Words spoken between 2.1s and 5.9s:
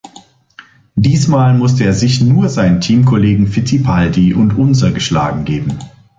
nur seinen Teamkollegen Fittipaldi und Unser geschlagen geben.